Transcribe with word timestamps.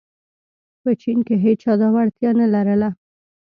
په 0.81 0.91
چین 1.01 1.17
کې 1.27 1.35
هېچا 1.45 1.73
دا 1.81 1.87
وړتیا 1.95 2.29
نه 2.39 2.47
لرله. 2.53 2.89